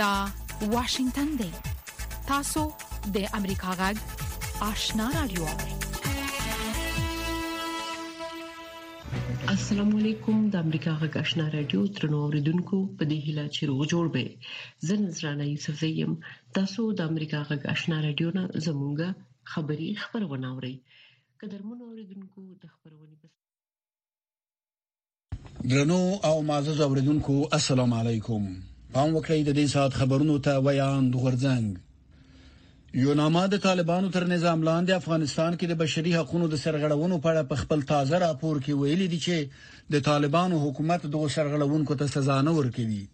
[0.00, 0.14] دا
[0.74, 1.50] واشنگتن دی
[2.28, 2.62] تاسو
[3.14, 3.96] د امریکا غږ
[4.70, 5.44] آشنا رادیو
[9.54, 14.04] السلام علیکم د امریکا غږ آشنا رادیو ترنو اوریدونکو په دې هیله چې روغ جوړ
[14.18, 14.52] به
[14.90, 16.12] زن زرانه یوسف زیم
[16.60, 19.08] تاسو د امریکا غږ آشنا رادیو نه زمونږه
[19.56, 20.74] خبری خبرونه اورئ
[21.40, 23.34] قدرمن اوریدونکو د خبرونه بس
[25.74, 26.00] درنو
[26.30, 28.44] او معزز اوریدونکو السلام علیکم
[28.94, 31.66] پام وکړئ د دې سات خبرونو ته ویان دغورځنګ
[33.04, 37.42] یوناما د طالبانو تر نظام لاندې افغانستان کې د بشري حقوقو د سرغړونو په اړه
[37.50, 39.36] په خپل تازه راپور کې ویلي دي چې
[39.94, 43.04] د طالبانو حکومت دغه سرغړونکو ته سزا نه ورکوي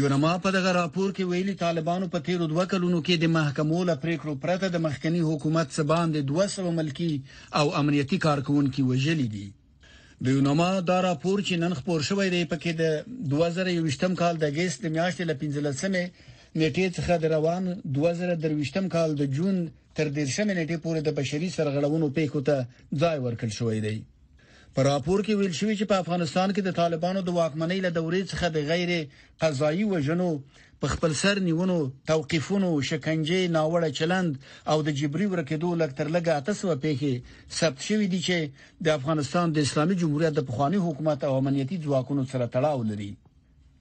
[0.00, 3.94] یوناما په دغه راپور کې ویلي طالبانو په تیرو دوه کلونو کې د محکمو له
[4.04, 7.12] پریکړو پرته د مخکنی حکومت سباند 200 ملکی
[7.60, 9.46] او امنیتي کارکونکو وژلي دي
[10.24, 12.84] د یوناما دا راپور چې نن خبر شوې دی پکې د
[13.32, 16.04] 2023م کال د اگست میاشتې ل 15مې
[16.60, 17.64] نیټې څخه د روان
[17.96, 19.56] 2023م کال د جون
[19.96, 22.54] تر 10مې نیټې پورې د بشري سرغړونو پیښو ته
[23.02, 23.96] ځای ورکړ شوې دی
[24.74, 28.22] په راپور کې ویل شوی چې په افغانستان کې د طالبانو د واکمنۍ له دورې
[28.30, 28.90] څخه د غیر
[29.42, 30.30] قضایي وجنو
[30.80, 31.76] په خپل سر نیونو
[32.08, 34.32] توقيفونو شکنجه ناوړه چلند
[34.72, 37.12] او د جبري ورکېدو لکتر لګه اتسو پیخي
[37.58, 42.24] ثبت شوی دی چې د افغانستان د اسلامي جمهوریت د پخوانی حکومت او امنیتي ځواکونو
[42.32, 43.10] سره تړاو لري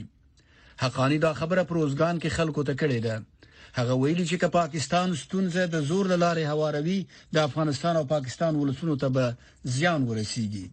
[0.88, 3.16] حقانی دا خبره پروزګان کې خلکو ته کړې ده
[3.78, 7.00] هغه ویلي چې که پاکستان ستونزه د زور د لارې هواروي
[7.34, 9.26] د افغانستان او پاکستان ولسونو ته به
[9.76, 10.66] زیان ورسیږي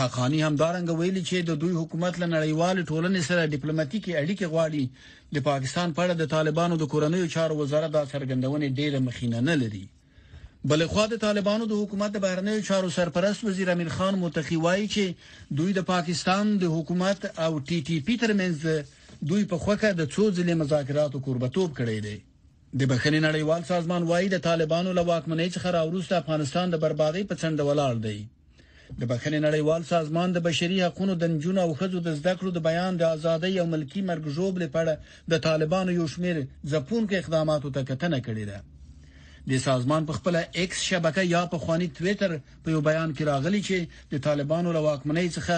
[0.00, 4.84] حقانی همدارنګ ویلي چې د دوی حکومت له نړیوال ټولنې سره ډیپلوماټیکي اړیکې غواړي
[5.34, 9.54] د پاکستان په اړه د طالبانو د کورنیو چارو وزارت د څرګندونې ډیره مخینه نه
[9.62, 9.86] لري
[10.70, 14.86] بلې خوا د طالبانو د حکومت د بهرنیو چارو سرپرست وزیر امیر خان متقی وایي
[14.94, 15.04] چې
[15.60, 18.56] دوی د پاکستان د حکومت او ټي ټي پی ترمنځ
[19.28, 22.16] دوی په خوکه د څو ځلې مذاکراتو قربتوب کړی دی
[22.78, 27.34] د بخښنې نړیوال سازمان وایي د طالبانو له واکمنۍ څخه راوروسته افغانستان د بربادي په
[27.42, 28.18] څنډه ولاړ دی
[29.00, 32.58] د بخښنې نړیوال سازمان د بشري حقوقو د نجونو او خزو د زده کړو د
[32.68, 34.92] بیان د ازادۍ او ملکی مرګژوب لپاره
[35.32, 36.36] د طالبانو یو شمیر
[36.70, 38.58] ځپونکو اقداماتو ته کتنه کړې ده
[39.50, 42.30] د سازمان په خپل ایکس شبکه یا په خواني ټوئیټر
[42.62, 43.78] په یو بیان کې راغلی چې
[44.12, 45.56] د طالبانو له واکمنۍ څخه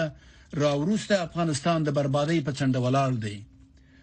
[0.65, 3.37] راوروسته افغانستان د بربادي په څنډه ولاړ دی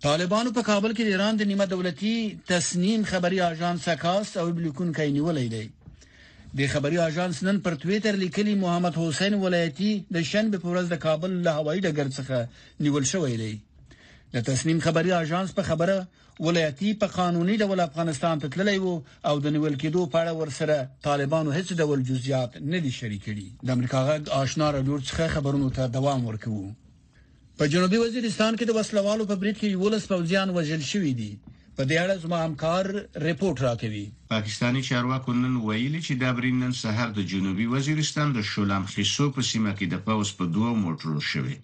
[0.08, 2.14] طالبانو په کابل کې د ایران د نیمه دولتي
[2.54, 5.66] تسنیم خبري آژانس کاست او بلیکون کینی ولې دی
[6.58, 10.96] د خبري اژانس نن پر ټوئیټر لیکلی محمد حسین ولایتي د شنبه په ورځ د
[11.04, 12.50] کابل له هوایي ډګر څخه
[12.86, 13.62] نیول شوی دی
[14.38, 15.98] د تسنیم خبري اژانس په خبره
[16.48, 18.96] ولایتي په قانوني ډول افغانستان ته تللی وو
[19.32, 23.48] او د نیول کېدو په اړه ورسره طالبانو هیڅ ډول جزئیات نه دي شریک کړي
[23.70, 26.74] د امریکا غږ آشنا رادیو څخه خبرونو ته دوام ورکوي
[27.62, 31.32] په جنوبي وزیرستان کې د وسلوالو په بریټ کې یولس پوځیان وژل شوې دي
[31.82, 32.84] په دې اړه زما همکار
[33.28, 34.00] ریپورت راکوي
[34.34, 39.42] پاکستانی چارواکو نن ویلي چې د برینن سهار د جنوبي وزیرستان د شولام خیسو په
[39.52, 41.56] سیمه کې د پاوس په دوه موټرو شوی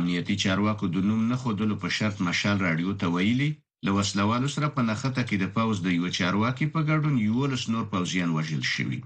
[0.00, 3.48] امنیتي چارواکو د نوم نه خودلو په شرط مشال رادیو ته ویلي
[3.88, 7.86] لوسلوالو سره په نخته کې د پاوس د یو چارواکي په ګډون یو لس نور
[7.96, 9.00] پوزیان وژل شوی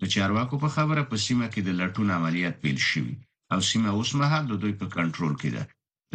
[0.00, 3.14] د چارواکو په خبره په سیمه کې د لټون عملیات پیل شوی
[3.54, 5.62] او سیمه اوس مهال د دوی په کنټرول کې ده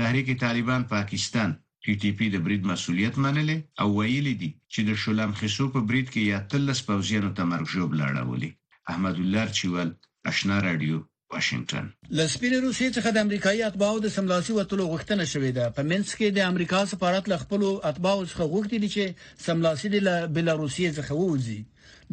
[0.04, 1.52] تحریک طالبان پاکستان
[1.86, 5.80] ټي ټي پی د بریډ مسولیت منلې او ویلي دي چې د شولم خسو په
[5.90, 8.52] بریډ کې یا تلس پوزیانو ته مرګ جوړ لاړولې
[8.94, 9.90] احمد الله چوال
[10.32, 10.98] آشنا رادیو
[11.36, 11.90] واشنگتن
[12.22, 16.28] لسپیر روسي څخه د امریکایي اتباعو د سملاسي وټلو غوښتنه شوې ده په منځ کې
[16.40, 21.62] د امریکا سفارت له خپل اتباعو څخه غوښتي چې سملاسي د بلاروسي څخه ووځي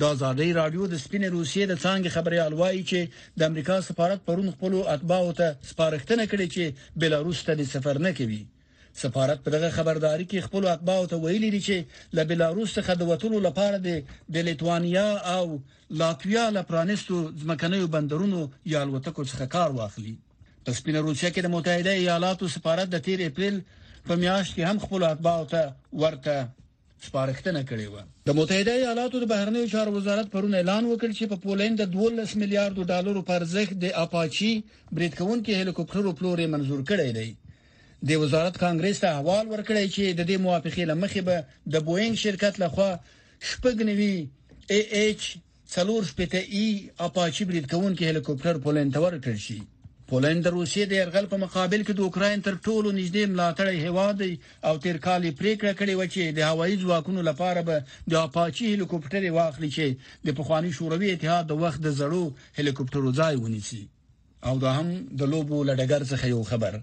[0.01, 4.51] د ازادۍ رادیو د سپین روسیې د څنګه خبري الوایي چې د امریکا سفارت پرون
[4.61, 8.43] خپل اتباعو ته سپارښتنه کړې چې بلاروس ته سفر نه کوي
[9.03, 13.09] سفارت په دغه خبرداري کې خپل اتباع ته ویلي دي چې له بلاروس څخه د
[13.11, 13.77] وټولو لپاره
[14.37, 15.45] د لیتوانیا او
[16.03, 18.43] لاتویا لپرانستو ځمکنیو بندرونو
[18.75, 20.15] یا الوتکو څخه کار واخلي
[20.69, 23.61] په سپینه روسیه کې د متحده ایالاتو سفارت د 13 اپریل
[24.09, 25.63] په میاشت کې هم خپل اتباع ته
[26.05, 26.39] ورته
[27.09, 31.43] سپارښتنه کړې و د متحده ایالاتو د بهرنیو چارو وزارت پرون اعلان وکړ چې په
[31.47, 34.53] پولند د 12 میلیارډ ډالرو پر ځخ د اپاچی
[34.97, 37.31] بریټ کون کې هلیکوپټرو پلورې منزور کړی دی
[38.09, 41.45] د وزارت کانګرس ته احوال ورکړی چې د دې موافقه لمخې به
[41.75, 42.91] د بوئنګ شرکت لخوا
[43.51, 44.17] شپږنوي
[44.73, 45.25] اي ایچ
[45.75, 49.59] څلور شپته ای e اپاچی بریډ کون کې هليکاپټر پولند ته ورکړ شي
[50.13, 54.23] پولند د روسیې د يرغل په مقابل کې د اوکرين تر ټولو نږدې ملاتړی هواد
[54.69, 57.77] او تیر کالې پریکړه کړې و چې د هوایي ځواکونو لپاره به
[58.11, 59.87] د اپاچی هليکاپټر واخلي چې
[60.27, 62.25] د پخوانی شوروي اتحاد د وخت د زړو
[62.59, 63.83] هليکاپټرو ځای ونیسي
[64.49, 64.89] او دا هم
[65.23, 66.81] د لوبو لډګر څخه یو خبر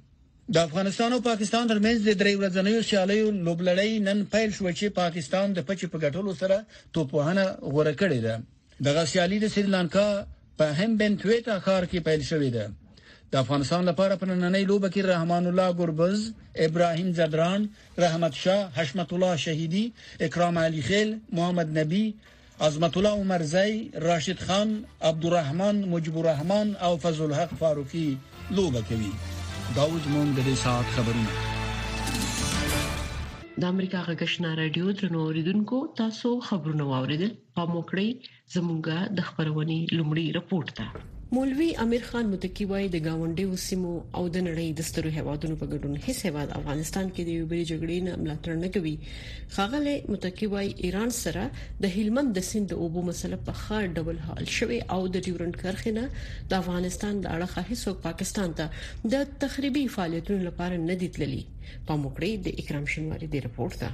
[0.54, 5.46] د افغانستان او پاکستان ترمنځ د درې ورځنیو سیالیو لوبلړۍ نن پیل شو چې پاکستان
[5.54, 6.58] د پچ په ګټلو سره
[6.98, 8.36] توپوهنه غوړه کړې ده
[8.88, 10.06] دغه سیالي د سریلانکا
[10.62, 12.66] په هم بنټويټا ښار کې پیل شوې ده
[13.36, 16.18] د افغانستان لپاره په نننۍ لوبه کې رحمان الله ګربز
[16.70, 17.62] ابراهيم زدران
[18.04, 19.86] رحمت شاه حشمت الله شهيدي
[20.28, 22.04] اکرام علي خیل محمد نبي
[22.68, 23.74] عظمت الله عمرزي
[24.10, 24.70] راشد خان
[25.12, 28.08] عبدالرحمن مجبور رحمان او فضل الحق فاروقي
[28.56, 29.14] لوبه کوي
[29.76, 31.32] دا و زموږ د دې ساعت خبرونه
[33.62, 38.08] د امریکا غږشنا رادیو تر اوریدونکو تاسو خبرونه واوریدل په موکړی
[38.56, 40.88] زموږه د خبرونې لومړی رپورت ده
[41.32, 43.90] مولوي امیر خان متکی وای د گاونډیو سیمو
[44.20, 47.64] او د نړۍ د سترو هوادونو په ګډون هیڅ هواد افغانستان کې د یو بری
[47.72, 48.96] جګړې نه ملاتړ نه کوي
[49.58, 51.44] خاغله متکی وای ایران سره
[51.84, 55.56] د هلمند د سند د اوبو مسله په خار ډول حل شوه او د ډیورنت
[55.66, 56.04] کرخنه
[56.50, 58.66] د افغانستان د اړه هیڅ پاکستان ته
[59.16, 61.42] د تخریبي فعالیتونو لپاره نه دیتللی
[61.88, 63.90] په موکړې د اکرام شنواری دی رپورت ده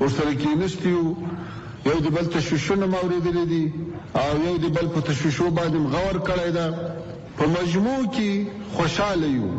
[0.00, 1.14] ورسره کېنستیو
[1.86, 3.64] یو د بل تشوشونه موریدل دي
[4.22, 6.70] او یو د بل په تشوشو باندې مغور کړی دا
[7.38, 8.44] په مجموع کې
[8.76, 9.50] خوشاله یو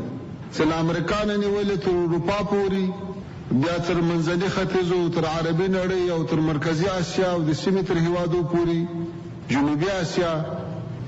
[0.53, 6.11] چې له امریکا نه نیولې تر اروپا پورې بیا تر منځني ختیځو تر عربي نړۍ
[6.15, 10.33] او تر مرکزی اسیا او د سیمې تر هیوادو پورې جنوبي اسیا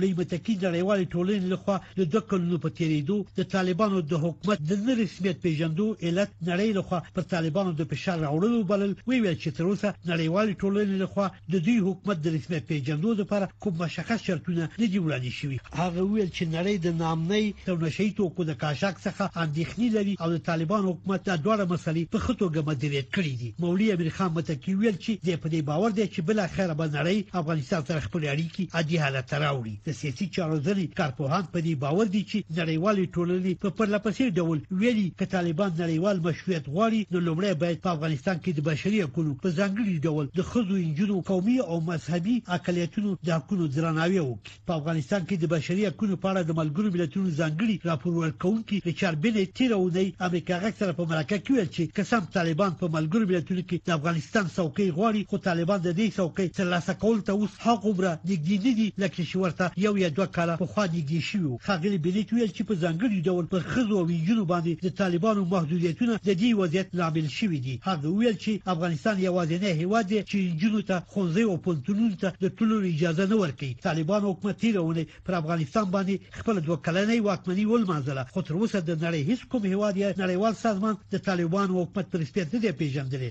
[0.00, 4.78] لومړۍ متکی نړیوال ټولنې لخوا د دوه کلونو په تیریدو د طالبانو د حکومت د
[4.86, 9.64] نه رسمیت پیژندو علت نړۍ لخوا پر طالبانو د فشار راوړلو بلل ویل چې تر
[9.70, 14.90] اوسه نړیوال ټولنې لخوا د دوی حکومت د رسمیت پیژندو لپاره کوم مشخص شرطونه نه
[14.94, 19.44] دي وړاندې شوي هغه ویل چې نړۍ د نامنۍ تر نشي توکو د کاشاک څخه
[19.44, 23.92] اندېښنې لري او د طالبانو حکومت دا ډول مسلې په خټوګه مدیریت کړې دي مولوی
[23.98, 27.38] امیر خان متکی ویل چې د په دې باور دی چې بل اخر به نړۍ
[27.44, 32.08] افغانستان سره خپل اړیکی عادي حالت راوړي د سیاسي چارو ځري کارپوهان په دې باور
[32.10, 37.52] دي چې نړیوال ټولنې په پرلپسې ډول ویلي ک طالبان نړیوال مشروعیت غواړي نو لومړی
[37.62, 41.78] باید په افغانستان کې د بشري حقوقو په ځانګړي ډول د خزو انجونو قومي او
[41.88, 46.58] مذهبي اقالیتونو د حقوقو درناوی وکړي په افغانستان کې د بشري حقوقو په اړه د
[46.60, 51.68] ملګرو ملتونو ځانګړي راپور ورکونکي ریچارډ بنې تیرونی امریکا غږ سره په مرکه کې ویل
[51.74, 56.16] چې قسم طالبان په ملګرو ملتونو کې د افغانستان څوکۍ غواړي خو طالبان د دې
[56.22, 60.26] څوکۍ ترلاسه کول ته اوس هغه بره نږدې دي لکه چې ورته یو یا دوه
[60.36, 63.94] کاله په خوا نږدې شوی و خاغلی بلیک ویل چې په ځانګړي ډول په خزو
[64.00, 68.52] او ویجنو باندې د طالبانو محدودیتونه د دې وضعیت لامل شوي دي هغه ویل چې
[68.74, 73.36] افغانستان یوازینی هیواد دی چې جنو ته خونځي او پلتونونو ته د ټولو اجازه نه
[73.42, 78.78] ورکوي طالبان حکومت تیرونه پر افغانستان باندې خپل دوه کلنې واکمنۍ ولمنځله خو تر اوسه
[78.88, 83.30] د نړۍ هیڅ کوم هیواد یا نړیوال سازمان د طالبان حکومت پر سپیڅلې پیژندلې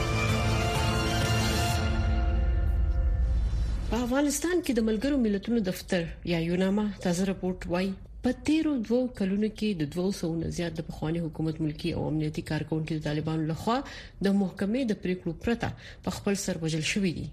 [3.91, 7.89] په افغانستان کې د ملګرو ملتونو دفتر یا یوناما تازه راپورټ وایي
[8.27, 12.43] په تیرو دوو کلونو کې د 200 نه زیات د بخوانی حکومت ملکی او امنیتي
[12.51, 15.73] کارکونکو د طالبانو لخوا د محکمې د پریکړو پرته
[16.05, 17.27] په خپل سر وژل شوې دي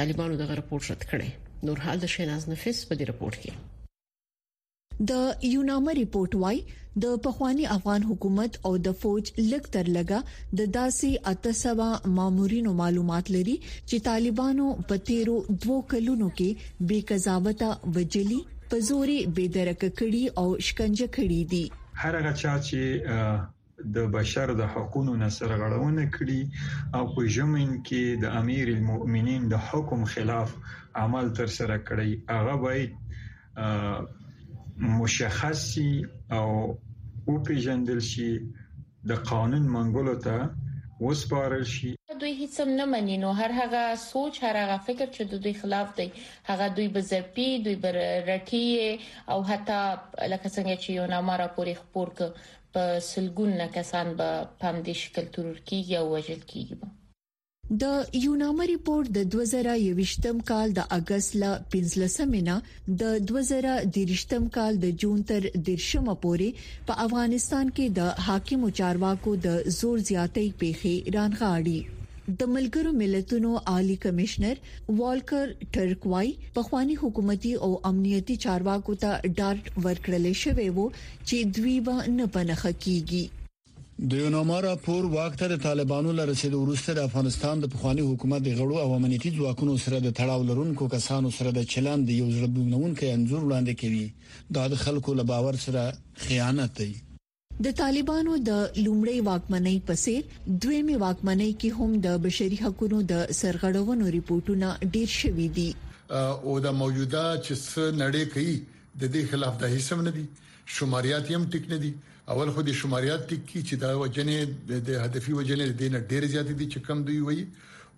[0.00, 1.30] طالبانو دغه راپورټ رد کړي
[1.70, 3.69] نور حال د شیناز نفیس په دې راپورټ کې
[5.08, 5.12] د
[5.52, 6.60] یوناما ریپورت وايي
[7.02, 10.18] د پخوانی افغان حکومت او د فوج لک تر لګه
[10.60, 13.54] د داسې اتسبا مامورینو معلومات لري
[13.88, 16.50] چې طالبانو په تیرو دوو کلونو کې
[16.88, 17.68] بې قضاوته
[17.98, 18.40] وجلی
[18.72, 21.64] په زوري بيدرک کړي او شکنجه کړي دي
[22.02, 22.82] هر هغه چا چې
[23.98, 26.40] د بشر د حقوقو نصر غړونه کړي
[26.98, 30.50] او په ژمن کې د امیر المؤمنین د حکم خلاف
[31.04, 32.90] عمل تر سره کړي هغه باید
[34.80, 36.78] مشخص شي او
[37.32, 38.30] وپیژندل شي
[39.08, 40.36] د قانون منګولو ته
[41.06, 41.90] وسپارل شي
[42.22, 45.52] دوی هیڅ هم نه مني نو هر هغه سوچ هر هغه فکر چې د دوی
[45.62, 46.06] خلاف دی
[46.48, 47.94] هغه دوی بزپی دوی بر
[48.32, 48.70] رټي
[49.34, 49.80] او حتی
[50.32, 52.46] لکه څنګه چې یو نامه راپورې خبر ک
[52.78, 52.82] په
[53.12, 54.30] سلګون نه کسان به
[54.64, 56.74] پام دي شکل ترور کیږي او وجل کیږي
[57.78, 57.82] د
[58.22, 62.56] یونامه ریپورت د 2023م کال د اگست ل 15مه نه
[63.02, 66.48] د 2023م کال د جون تر 30مه پورې
[66.90, 71.78] په افغانستان کې د حاکمو چارواکو د زور زیاتې پیخي رانغاړي
[72.42, 74.66] د ملګرو ملتونو عالی کمشنر
[75.00, 81.76] والکر ټرکوای په خواني حکومتي او امنیتي چارواکو ته ډارټ ورکړل شوی وو چې دوی
[81.86, 83.24] و نه پنهخ کیږي
[84.08, 88.52] د یونامارا پور وخت د طالبانو له رسید وروسته د افغانستان د پخوانی حکومت د
[88.60, 93.18] غړو او امنیتي ځواکونو سره د تړاو لرونکو کسانو سره د چلند یو ځلبونون کې
[93.18, 95.84] انزور وړاندې کوي دا د خلکو له باور سره
[96.24, 96.88] خیانت دی
[97.68, 104.10] د طالبانو د لومړی واکمنۍ پسې دویمه واکمنۍ کې هم د بشري حقوقو د سرغړونو
[104.18, 105.68] ریپورتونه ډیر شوې دي
[106.10, 110.28] او د موجوده چې څه نړۍ کوي د دې خلاف د هیڅ هم نه دي
[110.80, 111.92] شماریات هم ټیک نه دي
[112.34, 114.34] اول خو د شماریات ټکی چې دا وجنې
[114.90, 117.40] د هدفي وجنې د نه ډېر زیات دي چې کم دی وي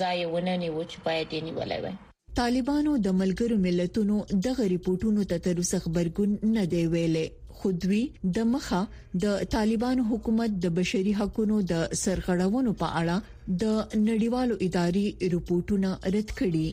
[0.00, 2.00] ځای وننی و چې باید یې نیولای وای
[2.40, 7.26] طالبانو د ملګرو ملتونو دغه ریپورتونو ته تر اوسه خبرګون نه دی ویلي
[7.60, 8.02] خودوي
[8.36, 8.82] د مخه
[9.22, 13.16] د طالبان حکومت د بشري حقوقو د سرغړونو په اړه
[13.62, 13.70] د
[14.08, 16.68] نړیوالو اداري رپورټونه رد کړي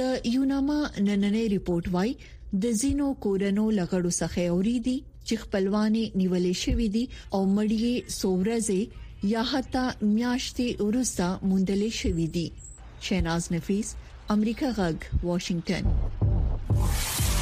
[0.00, 0.76] د یوناما
[1.08, 2.12] نننې رپورت وايي
[2.66, 4.94] د زینو کورونو لګړو څخه اوریدي
[5.26, 7.04] چې خپلوانې نیولې شوې دي
[7.38, 8.80] او مړی سورزه
[9.32, 9.84] یا حتی
[10.16, 12.46] میاشتې ورسته مونډلې شوې دي
[13.10, 13.88] شیناز نفیس
[14.36, 14.96] امریکا غږ
[15.28, 15.84] واشنگټن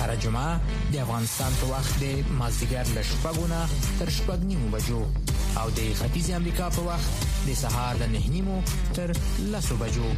[0.00, 0.60] هر جمعه
[0.94, 2.06] د افغانستان په وخت د
[2.40, 3.58] مازدیګر له شپږونه
[4.00, 4.98] تر شپږ نیمو بجو
[5.60, 7.10] او د ختیځ امریکا په وخت
[7.46, 8.58] د سهار له نه نیمو
[8.98, 9.08] تر
[9.54, 10.10] لسو بجو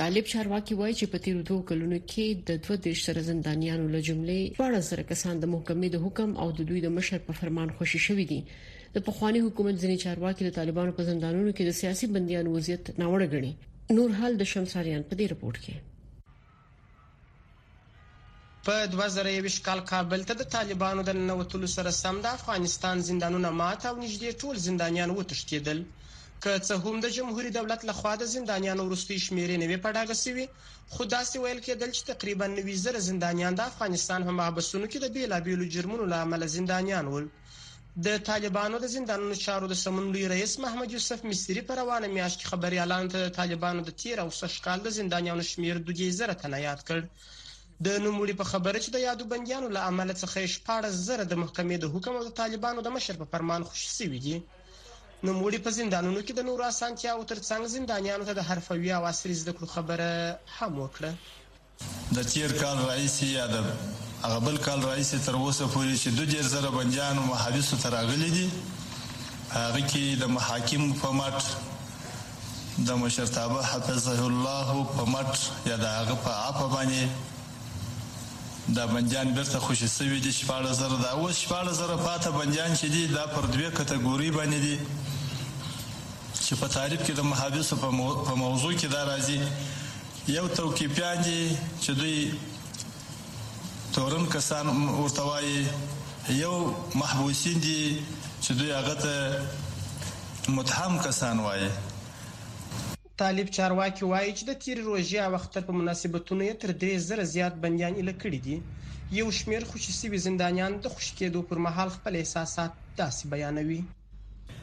[0.00, 4.00] طالب چارواکي وایي چې په تیرو دوه کلونو کې د دوه دیش سره زندانیانو له
[4.10, 8.00] جملې 14 کسان د محکمې د حکم او د دوی د مشر په فرمان خوشي
[8.06, 8.40] شوې دي
[8.94, 13.28] د پخوانی حکومت ځینې چارواکي د طالبانو په زندانونو کې د سیاسي بنديانو وضعیت ناوړه
[13.34, 13.52] ګڼي
[13.96, 15.74] نور حال د شمساریان په دې رپورت کې
[18.66, 23.86] په 2020 کال کابل ته د طالبانو د نوټلو سره سم د افغانستان زندانونه ماته
[23.90, 25.78] او نږدې ټول زندانیان وتښتیدل
[26.42, 30.46] که څه هم د جمهوریت دولت لخوا د زندانیانو وروستي شمیرې نه وی پډاګه سوي
[30.92, 35.70] خو داسې ویل کېدل چې تقریبا 9000 زندانیان د افغانستان په محبسونو کې د بیلابیلو
[35.74, 37.26] جرمونو لامل زندانیان ول
[38.06, 42.36] د طالبانو د زندانونو چارو د سمون لوی رئیس محمد یوسف مصری په روانه میاشت
[42.40, 46.34] کې خبري اعلان ته طالبانو د 13 او 6 کال د زندانیانو شمیر د 2000
[46.42, 46.98] تنه یاد کړ
[47.86, 51.84] د نوموړي په خبره چې د یادو بندیانو له عمل څخه 14000 د محکمې د
[51.94, 54.36] حکم او د طالبانو د مشر په فرمان خوشی شوی دي
[55.28, 59.52] نوموړي په زندانونو کې د نورو اسانتیاو ترڅنګ زندانیانو ته د حرفوي او عصري زده
[59.56, 60.10] کړو خبره
[60.58, 61.10] هم وکړه
[62.14, 63.56] د تیر کال رئیس یا د
[64.22, 68.46] هغه بل کال رئیس تر اوسه پورې چې دوه ډیر زره بنديانو محابسو تراغلي دي
[69.52, 71.38] هغه کې د محاکم په مټ
[72.88, 75.32] د مشرتابه حفظه الله په مټ
[75.72, 77.02] یا د هغه په اپ باندې
[78.80, 82.86] دا بنديان برته خوشی سوي دي شپاله زره دا اوس شپاله زره پاته بنديان چې
[82.96, 84.76] دي دا پر دوه کټګوري باندې دي
[86.44, 89.38] چې په تعریف کې د محابسو په موضوع کې دا راځي
[90.38, 91.40] یو توقیفیان دي
[91.82, 92.18] چې دوی
[93.94, 94.66] تورن کسان
[95.00, 95.60] ورته وایي
[96.42, 96.52] یو
[97.00, 97.82] محبوسین دي
[98.44, 99.14] چې دوی هغه ته
[100.56, 101.68] متهم کسان وایي
[103.22, 107.54] طالب چارواکي وایي چې د تیر روزي او وخت په مناسبتونو یې تر 3000 زیات
[107.66, 108.56] بنديان اله کړی دي
[109.22, 113.80] یو شمیر خوشیسي زندانیان د خوشکېدو پر مهال خپل احساسات داسې بیانوي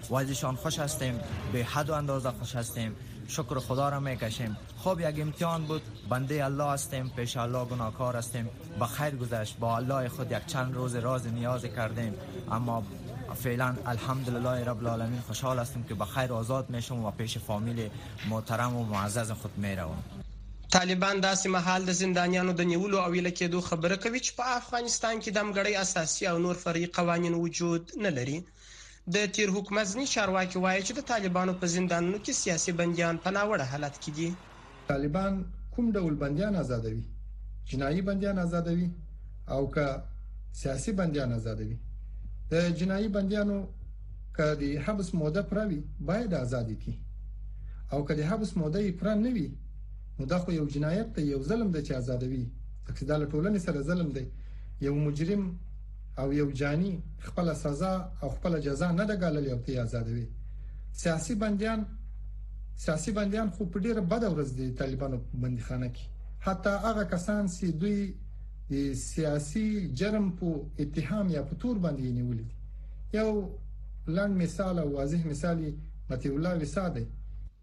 [0.10, 1.20] وایي شان خوش هستیم
[1.52, 2.96] به حد و اندازه خوش هستیم
[3.28, 8.50] شکر خدا را میکشیم خب یک امتحان بود بنده الله هستیم پیش الله گناهکار هستیم
[8.80, 12.14] به خیر گذشت با الله خود یک چند روز راز نیاز کردیم
[12.52, 12.84] اما
[13.44, 17.90] فعلا الحمدلله رب العالمین خوشحال هستیم که به خیر آزاد میشم و پیش فامیل
[18.30, 20.04] محترم و معزز خود میروم
[20.72, 25.22] طالبان داسې محل د زندانیانو د نیولو او ویل کېدو خبره کوي چې په افغانستان
[25.22, 28.44] کې د امګړۍ اساسي او نور فرعي قوانین وجود نه لري
[29.14, 33.30] د تیر حکومت ځنی چارواکي وایي چې د طالبانو په زندانونو کې سیاسي بنديان په
[33.36, 34.30] ناوړه حالت کې دي
[34.90, 35.34] طالبان
[35.74, 37.04] کوم ډول بنديان آزادوي
[37.70, 38.88] جنایي بنديان آزادوي
[39.56, 39.86] او که
[40.62, 41.78] سیاسي بنديان آزادوي
[42.52, 43.58] د جنایي بنديانو
[44.38, 46.94] که د حبس موده پروي باید آزاد کی
[47.94, 49.48] او که د حبس موده یې پر نه وي
[50.18, 52.44] نو دا خو یو جنایت دی یو ظلم دی چې آزادوي
[52.90, 54.26] اقتدار ټولنې سره ظلم دی
[54.88, 55.44] یو مجرم
[56.22, 60.26] او یو جاني خپل سزا او خپل جزا نه د غالل یو تی آزادوي
[61.02, 61.80] سیاسي بنديان
[62.86, 66.06] سیاسي بنديان خو په ډیره بد ورځ دي طالبانو بندخانه کې
[66.46, 68.00] حتی هغه کسان چې دوی
[68.72, 69.68] د سیاسي
[70.00, 70.48] جرم په
[70.84, 72.56] اتهام یا په تور باندې نیول دي
[73.20, 73.32] یو
[74.16, 75.58] لاند مثال او واضح مثال
[76.10, 77.04] متي الله وساده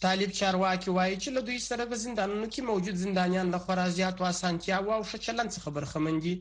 [0.05, 4.17] طالب چارواکي وایي چې له دوی سره په زندانونو کې موجود زندانیان له خورا زیات
[4.25, 6.35] واسانتیا او ښه چلند څخه برخمن دي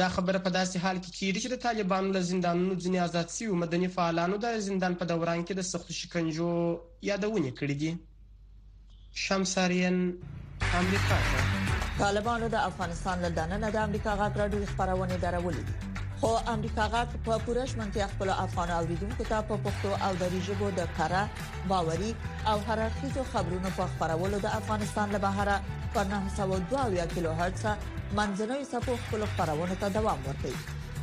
[0.00, 3.56] دا خبره په داسې حال کې کیږي چې د طالبانو له زندانونو ځنې آزاد شوی
[3.62, 6.48] مدني فعالانو د زندان په دوران کې د سخت شکنجو
[7.10, 7.92] یادونه کړې دي
[9.24, 9.96] شمساریان
[10.80, 11.16] امریکا
[12.04, 17.64] طالبانو د افغانستان له دننه د امریکا غاګرډي خبرونه درولې خو امریکا غاټ په پوره
[17.72, 21.22] شمنتیا خپل افغان اوریدونکو ته په پښتو او دری ژبه د کارا
[21.72, 22.12] باوري
[22.52, 25.56] او هررخیزو خبرونو په خبرولو د افغانستان له بهره
[25.98, 27.64] پر 902 کیلو هرتز
[28.18, 30.60] منځنوي سپو خپل خبرونه ته دوام ورکوي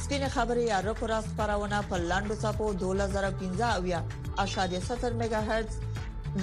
[0.00, 4.04] سپینه خبري یا رکو را خبرونه په لاندو صفو 2015 اویا
[4.38, 5.74] اشاریه 0 میگا هرتز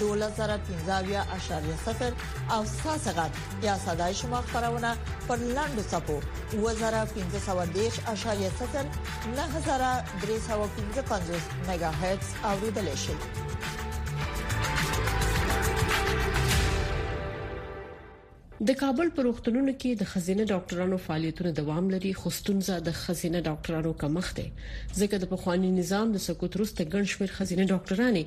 [0.00, 0.06] 2015.0
[2.52, 3.30] او ساسغات
[3.62, 4.96] یا صداي شما خبرونه
[5.28, 6.20] پر لاندو صفو
[6.52, 6.62] 2015.0 9315.5
[11.70, 13.16] میگا هرتز اوریدل شي
[18.66, 23.40] د کابل پر وختونو کې د خزینه ډاکټرانو فعالیتونه دوام لري خو ستونزه د خزینه
[23.48, 24.48] ډاکټرانو کمښت دی
[25.02, 28.22] ځکه د پخوانی نظام د سقوط وروسته ګنشمیر خزینه ډاکټرانه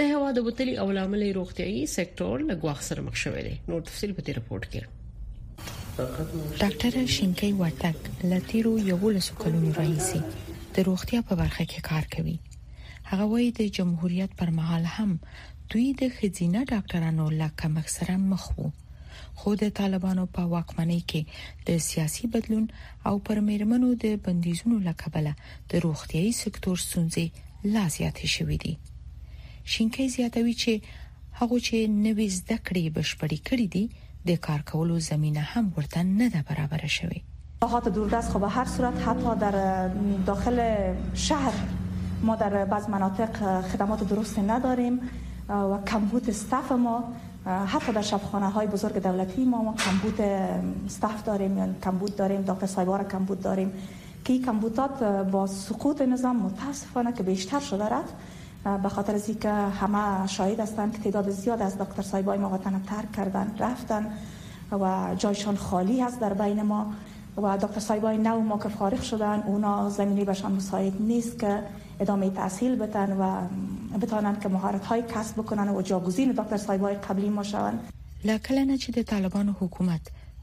[0.00, 3.80] د هوا د بوتلی او لامل روغتيایي سکتور له ګواښ سره مخ شوی دی نو
[3.88, 7.98] تفصیل په دې رپورت کې ډاکټر شینکی وټک
[8.32, 10.06] لاتیرو یو له سکولونو رئیس
[10.78, 12.36] د روغتیا په برخه کې کار کوي
[13.10, 15.12] هغه وایي د جمهوریت پر مهال هم
[15.70, 18.68] دوی د خزینه ډاکټرانو لکه مخسره مخ وو
[19.38, 21.22] خو د طالبانو په واکمنۍ کې
[21.68, 22.66] د سیاسي بدلون
[23.08, 25.32] او پر میرمنو د بندیزونو لکبله
[25.72, 27.26] د روغتيایي سکتور ستونزې
[27.74, 28.74] لا زیاتې شوې دي
[29.72, 30.72] شینکې زیاتوي چې
[31.38, 33.84] هغه چې نوې زده کړې بشپړې کړې دي
[34.32, 37.20] د کار کولو زمينه هم ورته نه ده برابر شوې
[37.74, 39.54] هات دوردست خب به هر صورت حتی در
[40.32, 40.58] داخل
[41.26, 41.54] شهر
[42.28, 43.32] ما در بعض مناطق
[43.70, 44.94] خدمات درستی نداریم
[45.56, 46.96] و کمبود استاف ما
[47.46, 50.20] حتی در شبخانه های بزرگ دولتی ما کمبود
[50.86, 53.72] استاف داریم کمبوت کمبود داریم داکتر سایبار کمبود داریم
[54.24, 58.12] که این کمبودات با سقوط نظام متاسفانه که بیشتر شده رد
[58.82, 62.82] به خاطر از که همه شاهد هستند که تعداد زیاد از دکتر سایبای ما وطن
[62.86, 64.06] ترک کردن رفتن
[64.72, 66.86] و جایشان خالی هست در بین ما
[67.42, 71.58] و دکتر سایبای نو ما که فارغ شدن اونا زمینی بهشان مساعد نیست که
[72.00, 73.48] ادامه تحصیل بتن و
[73.98, 77.78] بتانن که مهارت های کسب بکنن و جاگزین دکتر سایبای قبلی ما شون
[78.24, 80.00] لکه نه چې د طالبانو حکومت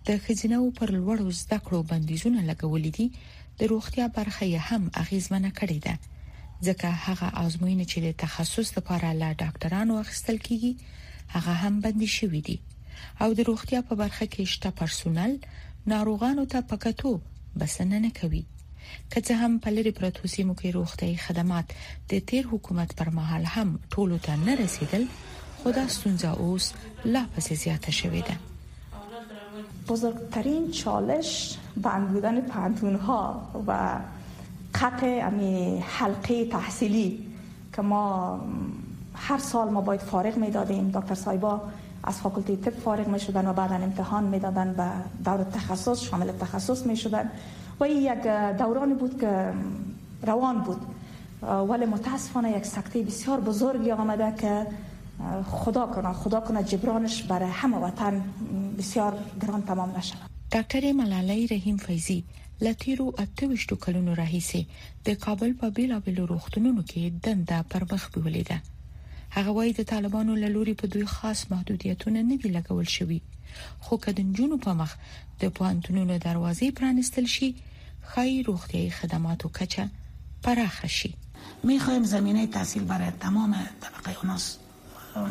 [0.07, 3.07] د خزینه پر لوړ زده کړو بندیزونه لګولې دي
[3.59, 5.95] د روغتیا برخه یې هم اغیزمنه کړې ده
[6.67, 10.71] ځکه هغه آزموینه چې د تخصص لپاره له ډاکټرانو اخیستل کیږي
[11.35, 12.57] هغه هم بندي شوې دي
[13.21, 15.33] او د روغتیا په برخه کې شته پرسونل
[15.93, 17.11] ناروغانو ته پکتو
[17.59, 18.45] بسنه نه کوي
[19.11, 21.65] که کڅه هم په لری پرتو سیمو کې خدمات
[22.11, 25.03] د تیر حکومت پر مهال هم ټولو ته نه رسیدل
[25.63, 26.65] خدا ستونزه اوس
[27.13, 28.35] لا زیاته شوې ده
[29.89, 31.35] بزرگترین چالش
[31.87, 33.21] بند بودن پانتون ها
[33.67, 33.77] و
[34.75, 35.29] قطع
[35.97, 37.07] حلقه تحصیلی
[37.75, 38.03] که ما
[39.29, 41.61] هر سال ما باید فارغ می دادیم دکتر سایبا
[42.11, 44.87] از فاکولته طب فارغ می شدن و بعدا امتحان می و
[45.25, 46.95] دور تخصص شامل تخصص می
[47.81, 48.23] پی یک
[48.59, 49.53] دورانی بود که
[50.27, 50.81] روان بود
[51.69, 54.67] ولی متاسفانه یک سکته بسیار بزرگی آمده که
[55.45, 58.23] خدا کنه خدا کنه جبرانش برای همه وطن
[58.77, 60.19] بسیار گران تمام نشود
[60.53, 62.23] ډاکټر ملالی رحیم فیضی
[62.61, 64.59] لتیرو اتوشتو کلونو راهیسې
[65.05, 68.61] د کابل په بیلابیلو روغتونونو کې دنده پر مخ بیولیده
[69.31, 73.21] هغه وایي د طالبانو له لوري په دوی خاص محدودیتونه نه دي لګول شوي
[73.79, 74.95] خو کدنجونو په مخ
[75.41, 77.53] د پوهنتونونو دروازې پرانستل شي
[78.05, 79.89] خی روغتیایی خدمات و کچه
[80.87, 81.13] شی
[81.63, 84.57] میخوایم زمینه تحصیل برای تمام طبقه اوناس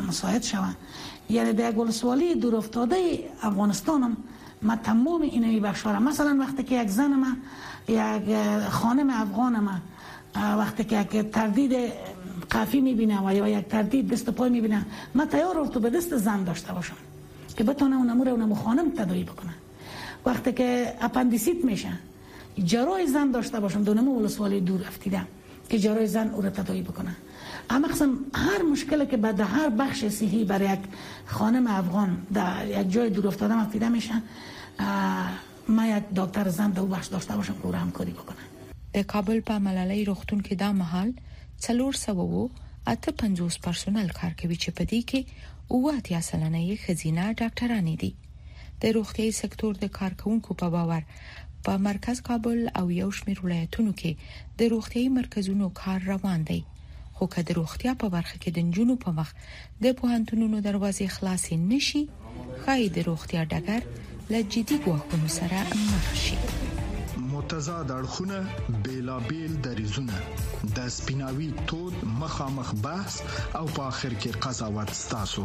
[0.09, 0.77] مساعد شوند
[1.31, 2.97] یعنی در سوالی دور افتاده
[3.43, 4.17] افغانستانم
[4.63, 7.37] ما تمام اینه بخش مثلا وقتی که یک زن ما
[7.89, 8.23] یک
[8.71, 9.75] خانم افغان ما
[10.35, 11.73] وقتی که یک تردید
[12.51, 16.45] قفی میبینه و یا یک تردید دست پای میبینه ما تیار رو به دست زن
[16.45, 16.95] داشته باشم
[17.57, 19.55] که بتونه اونمو رو اونمو خانم تدایی بکنه
[20.27, 21.99] وقتی که اپندیسیت میشن
[22.65, 25.27] جرای زن داشته باشم دونمه ولسوالی دور افتیدم
[25.69, 27.17] که جرای زن او را تدایی بکنه
[27.71, 30.79] اما قسم هر مشکلی که بعد هر بخش صحی برای یک
[31.27, 34.23] خانم افغان در یک جای دور افتاده مفیده میشن
[35.69, 38.37] ما یک دکتر زن در بخش داشته باشم که او را همکاری بکنه
[38.95, 41.13] د کابل په ملالۍ روغتون کې دا محل
[41.63, 42.49] څلور سوه وو
[42.87, 45.25] اته 50 پرسونل کار کوي چې په دې کې
[45.69, 48.15] اوه اتیا سلنه یې خزینه ډاکټرانې دي
[48.81, 51.03] د روغتیاي سکتور د کارکونکو په باور
[51.65, 54.13] په مرکز کابل او یو شمېر ولایتونو کې
[54.59, 56.61] د روغتیايي مرکزونو کار روان دی
[57.17, 59.29] خو که د روغتیا په برخه کې د نجونو په مخ
[59.87, 62.03] د پوهنتونونو دروازې خلاصې نشي
[62.63, 63.83] خای د روغتیا ډګر
[64.33, 65.59] له جدي ګواښونو سره
[65.91, 66.37] مخ شي
[67.35, 68.39] متضاد اړخونه
[68.87, 70.17] بیلابیل دریزونه
[70.79, 73.15] د سپیناوي تود مخامخ بحث
[73.59, 75.45] او په اخر کې قضاوت ستاسو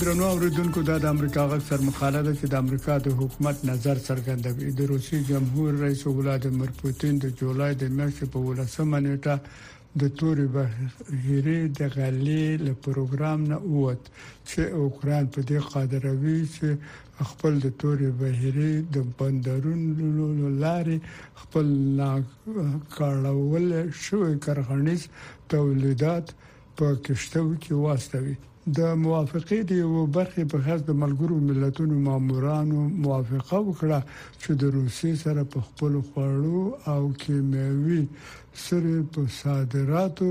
[0.00, 4.70] درنو اوریدونکو د امریکا غږ سر مخاله ده چې د امریکا د حکومت نظر څرګندوي
[4.78, 9.36] د روسي جمهور رئیس ولادیمیر پوتین د جولای د میاشتې په ولسمه نیټه
[10.00, 14.02] د تورې بهیرې د غلې له پروګرام نه ووت
[14.50, 16.68] چې اوکران په دې قادروي چې
[17.30, 20.98] خپل د تورې بهیرې د بندرونو لارې
[21.42, 21.70] خپل
[22.02, 22.10] لا
[22.98, 23.70] کارول
[24.06, 25.08] شوې کرغنیز
[25.54, 26.36] تولیدات
[26.78, 28.36] په کشته کې واستوي
[28.78, 33.98] د موافقه دی او برخه په خاص د ملګرو ملتونو مامورانو موافقه وکړه
[34.42, 36.60] چې د روسي سره په خپل خوړو
[36.92, 38.02] او کیمیاوي
[38.66, 40.30] سره په صادراتو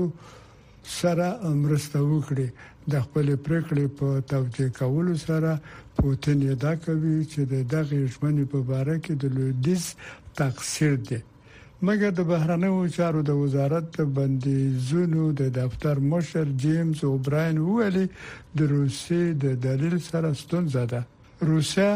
[1.00, 1.28] سره
[1.64, 2.48] مرسته وکړي
[2.92, 5.50] د خپل پریکړې په توجیه کولو سره
[5.96, 9.84] پوتین یې دا کوي چې د دغه ژمنې په اړه کې د لویدیز
[10.40, 11.20] تقصیر دی
[11.84, 18.06] مګر د بهرنیو چارو د وزارت بندیزونو د دفتر مشر جیمز اوبراین ویلي
[18.58, 21.00] د روسیې د دلیل سره ستونزه ده
[21.50, 21.90] روسیا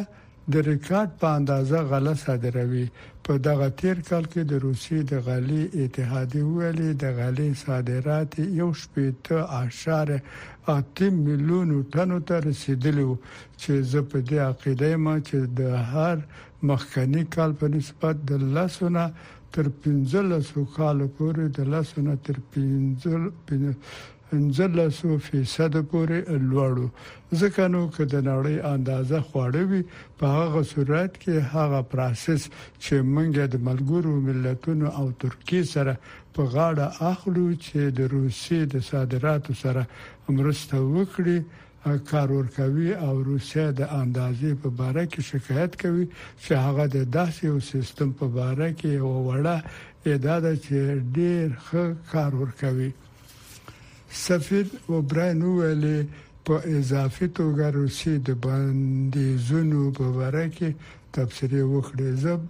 [0.53, 2.87] د ریکارډ په اندازه غله صادروي
[3.25, 8.69] په دغه تیر کال کې د روسیې د غلي اتحادیه ویلي د غلي صادرات یو
[8.83, 10.19] شپېته اشاره
[10.77, 13.09] اته میلیون ټنو ته رسیدلی
[13.61, 15.61] چې زه په دې عقیده یم چې د
[15.93, 16.17] هر
[16.71, 19.05] مخکنی کال په نسبت د لاسونه
[19.53, 26.19] تر 1500 کال پورې د لسنه تر 15 انځلسو فیصد پورې
[26.51, 26.87] لوړو
[27.41, 29.81] ځکه نو چې د نړۍ اندازه خوړه وي
[30.19, 32.43] په هغه صورت کې هغه پروسس
[32.85, 35.95] چې موږ د ملګرو ملتونو او ترکیه سره
[36.37, 39.83] په غاړه اخلو چې د روسي د صادراتو سره
[40.39, 41.39] مرسته وکړي
[41.85, 46.05] کار ور کوي او روسیا د اندازې په باره کې شکایت کوي
[46.47, 49.59] چې هغه د داسې یو سیستم په باره کې یو وړه
[50.15, 50.77] اداده چې
[51.17, 52.91] ډېر ښه کار ور کوي
[54.27, 55.85] سفیر و براین ویل
[56.47, 60.71] په اضافي توګه روسي د باندې زونو په باره کې
[61.19, 62.43] تفسیر وکړي زب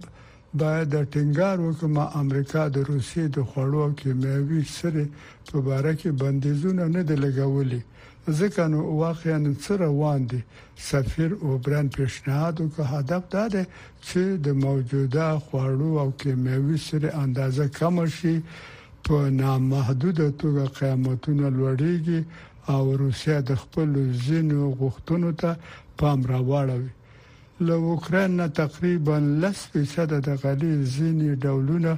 [0.61, 5.03] باید د ټینګار وکم امریکا د روسي د خوړو کیمیاوي سره
[5.51, 7.81] په باره کې بندیزونه نه دی لګولي
[8.39, 10.41] ځکه نو واقعا څه روان دي
[10.89, 13.63] سفیر او بران پیشنهاد وکړ هدف دا دی
[14.07, 18.35] چې د موجوده خواړو او کیمیاوي سره اندازه کم شي
[19.05, 22.19] په نامحدود توګه قیمتونه لوړیږي
[22.73, 23.89] او روسیا د خپل
[24.25, 25.51] ځینو غوښتنو ته
[25.99, 26.91] پام راوړوي
[27.67, 29.17] له اوکران نه تقریبا
[29.51, 31.91] 10% د غلي ځینی ډولونه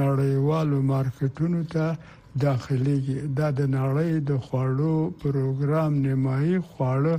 [0.00, 1.86] نړیوالو مارکیټونو ته
[2.44, 7.14] داخليږي دا د نړۍ د خواړو پروګرام نیمایي خواړه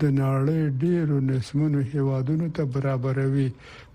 [0.00, 3.48] د نړۍ ډیرو نسمونو هیوادونو ته برابروي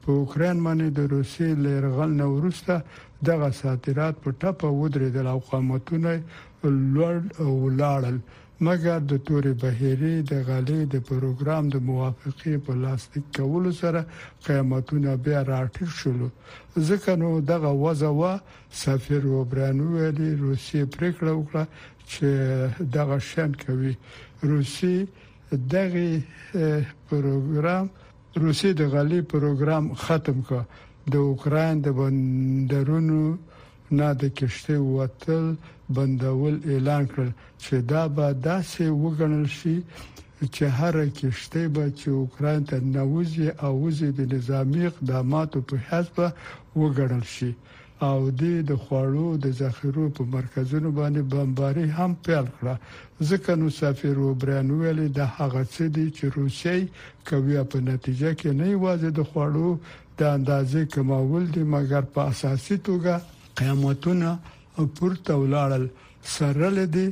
[0.03, 2.73] په اوکران باندې د روسي لړغل نو وروسته
[3.29, 6.11] دغه ساتیرات په ټپه ودرېدل او قامتونه
[6.95, 8.17] لوړ او لاړل
[8.63, 14.01] مګر د تورې بهيري د غلې د پروګرام د موافقه په لاسلیک کولو سره
[14.45, 16.21] قیامتونه بیا راټیټ شول
[16.87, 18.31] ځکه نو دغه وځوه
[18.83, 21.63] سفیر وبرانو ویلي روسي پریکړه وکړه
[22.11, 22.27] چې
[22.95, 23.93] دغه شان کوي
[24.51, 24.97] روسي
[25.75, 26.07] دغه
[27.09, 27.85] پروګرام
[28.43, 30.61] روسي د غلې پروګرام ختم کړ
[31.13, 33.21] د اوکران د بندرونو
[33.97, 35.45] نه د کشته وتل
[35.93, 37.25] بندول اعلان کړ
[37.63, 39.75] چې دا به داسې وګڼل شي
[40.55, 46.17] چې هر کشته به چې اوکران ته نوځي او وځي د نظامی اقداماتو په حسب
[46.81, 47.51] وګڼل شي
[48.07, 52.75] او د خوړو د ذخیرو په مرکزونو باندې بمباری هم پیل کړه
[53.29, 56.79] ځکه نو سفیر وبران ویل د هغه څه دي چې روسي
[57.29, 59.69] کوي په نتیجه کې نه یوازې د خوړو
[60.19, 63.13] د اندازې کمول دي مګر په اساسي توګه
[63.59, 64.29] قیامتونه
[64.83, 65.85] پورته ولاړل
[66.35, 67.07] سره لدی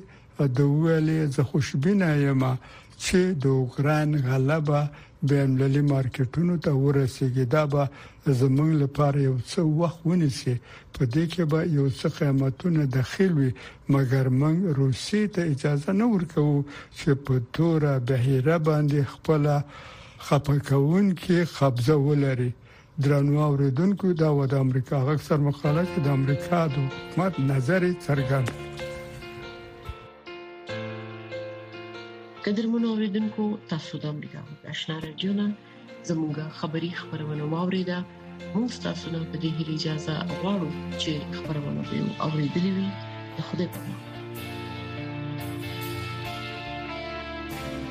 [0.57, 2.43] د ویلې ز خوشبینه یم
[3.03, 4.81] چې د اوکران غلبه
[5.31, 7.83] بین للی مارکیټونو ته ورسیږي دا به
[8.41, 10.55] زمونږ لپاره یو څه وخت ونیسي
[10.95, 13.51] په دې کې به یو څه قیمتونه داخل وي
[13.93, 16.57] مګر موږ روسي ته اجازه نه ورکوو
[16.99, 19.41] چې په تور بهیره باندې خپل
[20.25, 22.51] خپکون کې قبضه ولري
[23.01, 27.81] درنو اوریدونکو دا و د امریکا غږ سر مقاله چې د امریکا د حکومت نظر
[28.05, 28.49] څرګند
[32.45, 34.41] قدرمن اوریدونکو تاسو د امریکا
[34.73, 35.47] آشنا رادیو نه
[36.09, 37.97] زموږه خبری خبرونه واوریده
[38.55, 40.69] موږ تاسو ته د دې اجازه غواړو
[41.01, 42.87] چې خبرونه به اوریدلې وي
[43.47, 44.12] خدای په امان